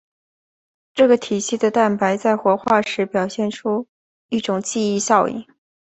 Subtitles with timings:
[0.95, 3.85] 这个种系的蛋白在活化时表现出
[4.29, 5.45] 一种记忆效应。